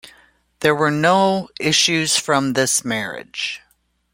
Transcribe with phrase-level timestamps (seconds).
[0.61, 3.61] There were no issue from this marriage.